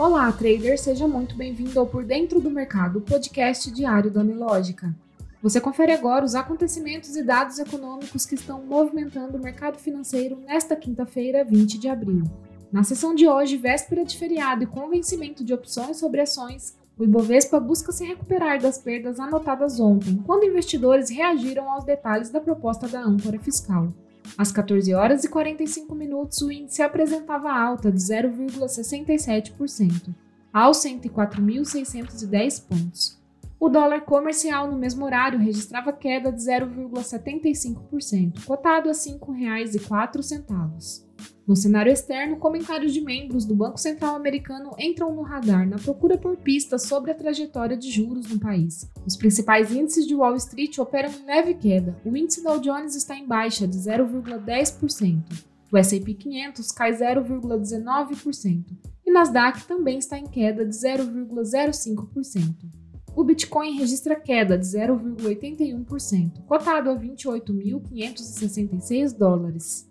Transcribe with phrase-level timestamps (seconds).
[0.00, 4.96] Olá, trader, seja muito bem-vindo ao Por Dentro do Mercado, podcast diário da Unilógica.
[5.42, 10.74] Você confere agora os acontecimentos e dados econômicos que estão movimentando o mercado financeiro nesta
[10.74, 12.24] quinta-feira, 20 de abril.
[12.72, 17.04] Na sessão de hoje, véspera de feriado e com vencimento de opções sobre ações, o
[17.04, 22.88] Ibovespa busca se recuperar das perdas anotadas ontem, quando investidores reagiram aos detalhes da proposta
[22.88, 23.92] da âncora fiscal.
[24.36, 30.14] Às 14 horas e 45 minutos, o índice apresentava alta de 0,67%,
[30.52, 33.18] aos 104.610 pontos.
[33.58, 41.09] O dólar comercial no mesmo horário registrava queda de 0,75%, cotado a R$ 5,04.
[41.46, 46.16] No cenário externo, comentários de membros do Banco Central americano entram no radar na procura
[46.16, 48.88] por pistas sobre a trajetória de juros no país.
[49.06, 51.96] Os principais índices de Wall Street operam em leve queda.
[52.04, 55.50] O índice Dow Jones está em baixa de 0,10%.
[55.72, 58.64] O S&P 500 cai 0,19%
[59.06, 62.80] e Nasdaq também está em queda de 0,05%.
[63.16, 69.89] O Bitcoin registra queda de 0,81%, cotado a 28.566 dólares.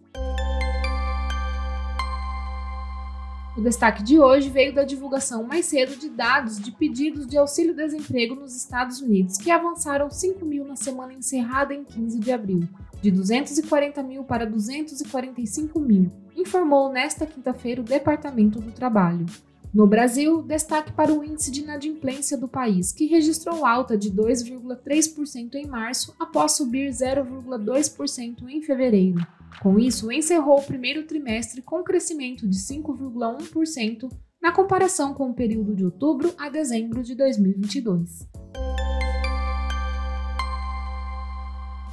[3.59, 8.33] O destaque de hoje veio da divulgação mais cedo de dados de pedidos de auxílio-desemprego
[8.33, 12.63] nos Estados Unidos, que avançaram 5 mil na semana encerrada em 15 de abril,
[13.01, 19.25] de 240 mil para 245 mil, informou nesta quinta-feira o Departamento do Trabalho.
[19.71, 25.53] No Brasil, destaque para o índice de inadimplência do país, que registrou alta de 2,3%
[25.53, 29.19] em março após subir 0,2% em fevereiro.
[29.61, 34.09] Com isso, encerrou o primeiro trimestre com crescimento de 5,1%
[34.41, 38.27] na comparação com o período de outubro a dezembro de 2022.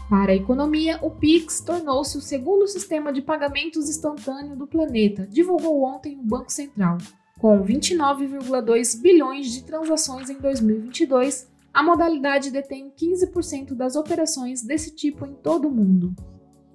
[0.09, 5.83] Para a economia, o Pix tornou-se o segundo sistema de pagamentos instantâneo do planeta, divulgou
[5.83, 6.97] ontem o Banco Central.
[7.39, 15.27] Com 29,2 bilhões de transações em 2022, a modalidade detém 15% das operações desse tipo
[15.27, 16.15] em todo o mundo.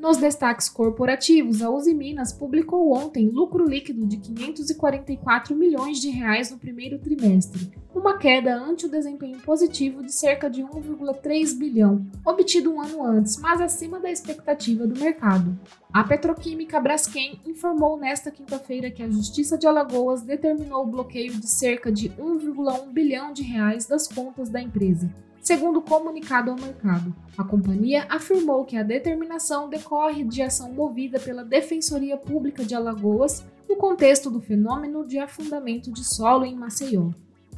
[0.02, 6.50] Nos destaques corporativos, a Uzi Minas publicou ontem lucro líquido de 544 milhões de reais
[6.50, 12.74] no primeiro trimestre, uma queda ante o desempenho positivo de cerca de 1,3 bilhão, obtido
[12.74, 15.56] um ano antes, mas acima da expectativa do mercado.
[15.94, 21.48] A petroquímica Braskem informou nesta quinta-feira que a Justiça de Alagoas determinou o bloqueio de
[21.48, 27.44] cerca de 1,1 bilhão de reais das contas da empresa Segundo comunicado ao mercado, a
[27.44, 33.76] companhia afirmou que a determinação decorre de ação movida pela Defensoria Pública de Alagoas no
[33.76, 37.10] contexto do fenômeno de afundamento de solo em Maceió.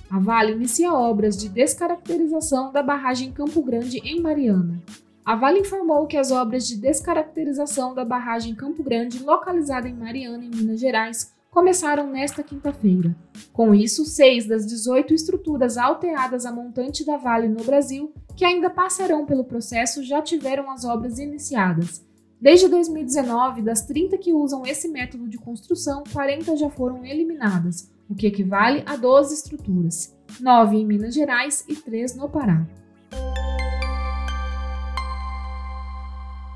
[0.09, 4.81] A Vale inicia obras de descaracterização da barragem Campo Grande em Mariana.
[5.25, 10.45] A Vale informou que as obras de descaracterização da barragem Campo Grande, localizada em Mariana,
[10.45, 13.16] em Minas Gerais, começaram nesta quinta-feira.
[13.53, 18.72] Com isso, seis das 18 estruturas alteadas a montante da Vale no Brasil, que ainda
[18.72, 22.03] passarão pelo processo, já tiveram as obras iniciadas.
[22.41, 28.16] Desde 2019, das 30 que usam esse método de construção, 40 já foram eliminadas, o
[28.16, 32.66] que equivale a 12 estruturas, 9 em Minas Gerais e 3 no Pará.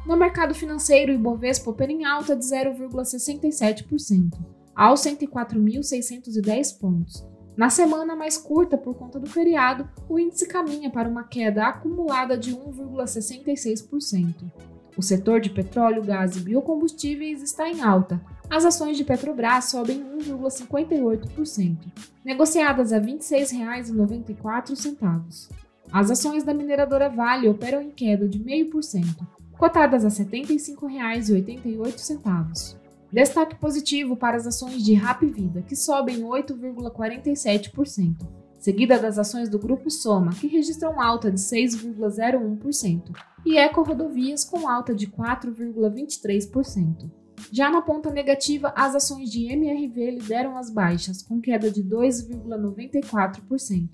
[0.08, 7.28] No mercado financeiro, o Ibovespa opera em alta de 0,67% aos 104.610 pontos.
[7.58, 12.38] Na semana mais curta por conta do feriado, o índice caminha para uma queda acumulada
[12.38, 14.52] de 1,66%.
[14.96, 18.22] O setor de petróleo, gás e biocombustíveis está em alta.
[18.48, 21.92] As ações de Petrobras sobem 1,58%,
[22.24, 25.50] negociadas a R$ 26,94.
[25.92, 29.26] As ações da mineradora Vale operam em queda de 0,5%,
[29.58, 32.87] cotadas a R$ 75,88.
[33.12, 38.28] Destaque positivo para as ações de Rap Vida, que sobem 8,47%,
[38.60, 43.16] seguida das ações do Grupo Soma, que registram alta de 6,01%,
[43.46, 47.10] e Eco Rodovias com alta de 4,23%.
[47.50, 53.88] Já na ponta negativa, as ações de MRV lideram as baixas, com queda de 2,94%,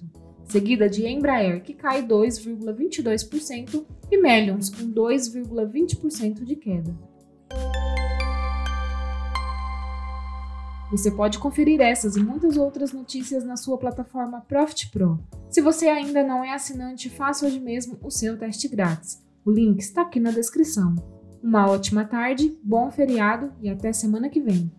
[0.45, 7.12] seguida de Embraer, que cai 2,22%, e Melions, com 2,20% de queda.
[10.93, 15.19] Você pode conferir essas e muitas outras notícias na sua plataforma Profit Pro.
[15.49, 19.19] Se você ainda não é assinante, faça hoje mesmo o seu teste grátis.
[19.43, 20.93] O link está aqui na descrição.
[21.41, 24.71] Uma ótima tarde, bom feriado e até semana que vem.